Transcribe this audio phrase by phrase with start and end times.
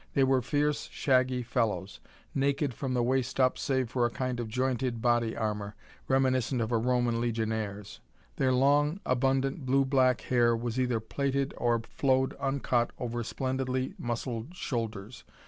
[0.15, 1.99] They were fierce, shaggy fellows,
[2.33, 5.75] naked from the waist up save for a kind of jointed body armor,
[6.07, 7.99] reminiscent of a Roman legionnaire's.
[8.37, 14.55] Their long abundant blue black hair was either plaited or flowed uncut over splendidly muscled
[14.55, 15.23] shoulders.